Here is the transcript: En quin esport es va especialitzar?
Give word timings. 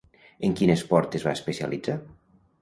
En 0.47 0.55
quin 0.59 0.71
esport 0.75 1.17
es 1.19 1.27
va 1.27 1.35
especialitzar? 1.41 1.99